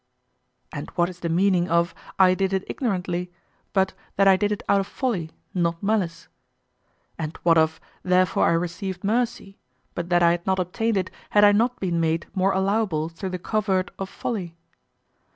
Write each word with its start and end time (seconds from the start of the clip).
And 0.71 0.89
what 0.95 1.09
is 1.09 1.19
the 1.19 1.29
meaning 1.29 1.69
of 1.69 1.93
"I 2.17 2.33
did 2.33 2.53
it 2.53 2.63
ignorantly" 2.65 3.31
but 3.71 3.93
that 4.15 4.27
I 4.27 4.35
did 4.35 4.51
it 4.51 4.63
out 4.67 4.79
of 4.79 4.87
folly, 4.87 5.29
not 5.53 5.83
malice? 5.83 6.27
And 7.19 7.37
what 7.43 7.55
of 7.55 7.79
"Therefore 8.01 8.47
I 8.47 8.53
received 8.53 9.03
mercy" 9.03 9.59
but 9.93 10.09
that 10.09 10.23
I 10.23 10.31
had 10.31 10.47
not 10.47 10.57
obtained 10.57 10.97
it 10.97 11.11
had 11.29 11.43
I 11.43 11.51
not 11.51 11.79
been 11.79 11.99
made 11.99 12.25
more 12.33 12.51
allowable 12.51 13.09
through 13.09 13.29
the 13.29 13.37
covert 13.37 13.91
of 13.99 14.09
folly? 14.09 14.55